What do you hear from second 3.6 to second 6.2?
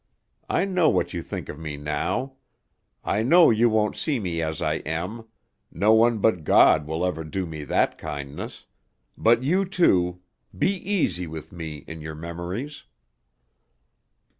won't see me as I am no one